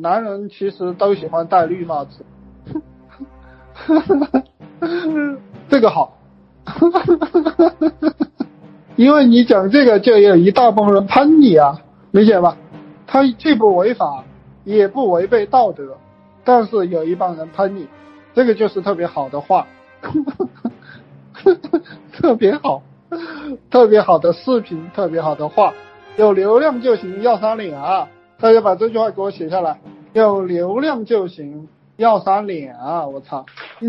[0.00, 2.24] 男人其实都喜欢戴绿帽子。
[5.68, 6.16] 这个好，
[8.94, 11.80] 因为你讲这个就有一大帮人喷你啊，
[12.12, 12.56] 理解吧？
[13.08, 14.22] 他既不违法，
[14.62, 15.98] 也不违背道德，
[16.44, 17.88] 但是有一帮人喷你，
[18.34, 19.66] 这个就是特别好的话，
[22.12, 22.82] 特别好，
[23.68, 25.74] 特别好的视频，特别好的话，
[26.16, 28.06] 有流量就行，要啥脸啊？
[28.40, 29.80] 大家把这句话给我写下来，
[30.12, 31.68] 有流量就行。
[31.96, 33.04] 要啥脸啊！
[33.08, 33.44] 我操！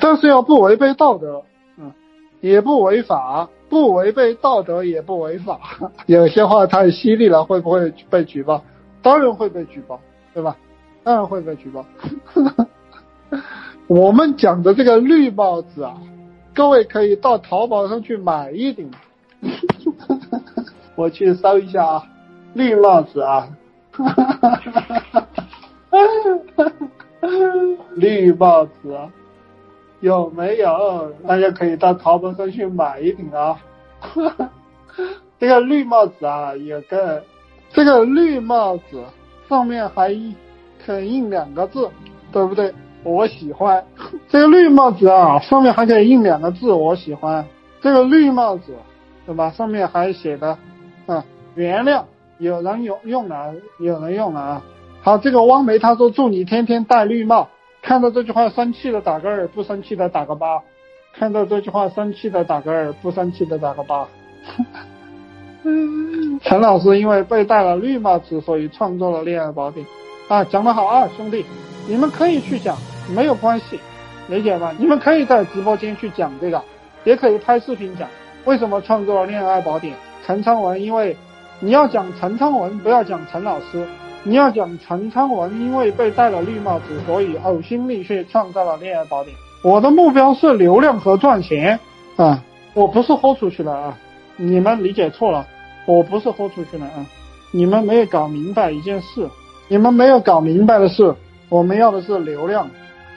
[0.00, 1.44] 但是要不违背道德，
[1.76, 1.92] 嗯，
[2.40, 5.60] 也不违法，不违背道德也不违法。
[6.06, 8.64] 有些话太犀利了，会不会被举报？
[9.02, 10.00] 当然会被举报，
[10.34, 10.56] 对吧？
[11.04, 11.86] 当然会被举报。
[13.86, 15.94] 我们讲的这个绿帽子啊，
[16.52, 18.90] 各位可以到淘宝上去买一顶。
[20.96, 22.06] 我去搜一下啊，
[22.54, 23.48] 绿帽子啊。
[23.92, 24.56] 哈哈
[25.12, 25.28] 哈
[27.94, 28.98] 绿帽子
[30.00, 31.12] 有没有？
[31.26, 33.60] 大家可以到淘宝上去买一顶啊。
[35.38, 37.22] 这个绿帽子啊，有个
[37.72, 39.04] 这个绿帽子
[39.48, 40.16] 上面还
[40.84, 41.88] 可以印两个字，
[42.32, 42.72] 对不对？
[43.04, 43.84] 我喜欢
[44.28, 47.44] 这个绿帽子啊，上面还可以印两个字，我喜欢
[47.80, 48.74] 这个绿帽子，
[49.26, 49.50] 对吧？
[49.50, 50.56] 上面还写的
[51.06, 52.04] 啊，原谅，
[52.42, 54.62] 有人用用了，有人用了啊。
[55.00, 57.48] 好，这个汪梅他说祝你天天戴绿帽。
[57.82, 60.60] 看到这句话生气的打个二，不生气的打个八。
[61.14, 64.08] 看到这句话生气的打个二，不生气的打个八。
[66.42, 69.86] 陈老师因为被戴了绿帽子，所以创作了恋爱宝典。
[70.26, 71.44] 啊，讲得好啊，兄弟，
[71.86, 72.76] 你们可以去讲，
[73.14, 73.78] 没有关系，
[74.28, 74.72] 理解吗？
[74.78, 76.60] 你们可以在直播间去讲这个，
[77.04, 78.08] 也可以拍视频讲
[78.44, 79.94] 为什么创作了恋爱宝典。
[80.24, 81.16] 陈昌文，因为
[81.64, 83.86] 你要讲陈昌文，不要讲陈老师。
[84.24, 89.36] 你要讲陈昌文，因为被戴了绿帽子，所以呕心沥血创造了恋爱宝典。
[89.62, 91.78] 我的目标是流量和赚钱
[92.16, 92.42] 啊，
[92.74, 93.96] 我不是豁出去了啊，
[94.36, 95.46] 你们理解错了，
[95.86, 97.06] 我不是豁出去了啊，
[97.52, 99.28] 你们没有搞明白一件事，
[99.68, 101.14] 你们没有搞明白的是，
[101.48, 102.68] 我们要的是流量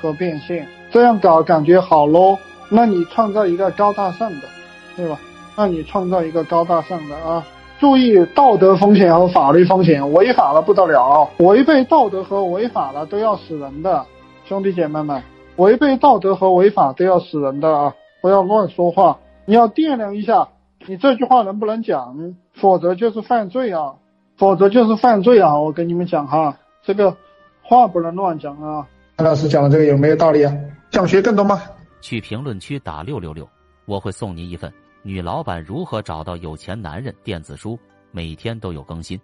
[0.00, 2.38] 和变现，这样搞感觉好 low。
[2.70, 4.48] 那你创造一个高大上的，
[4.96, 5.20] 对吧？
[5.56, 7.44] 那你创造一个高大上的啊。
[7.80, 14.04] 注意道德风险和法律风险，违法了不得了，违背道德和违法了都要死人的，
[14.44, 15.22] 兄弟姐妹们，
[15.56, 17.94] 违背道德和违法都要死人的啊！
[18.20, 20.48] 不要乱说话，你要掂量一下，
[20.86, 23.94] 你这句话能不能讲，否则就是犯罪啊，
[24.36, 25.58] 否则就是犯罪啊！
[25.58, 27.16] 我跟你们讲哈，这个
[27.62, 28.86] 话不能乱讲啊。
[29.16, 30.54] 潘老师讲的这个有没有道理啊？
[30.90, 31.62] 想学更多吗？
[32.02, 33.48] 去评论区打六六六，
[33.86, 34.70] 我会送您一份。
[35.02, 37.14] 女老板如何找到有钱男人？
[37.24, 37.78] 电子书
[38.12, 39.18] 每天都有更新。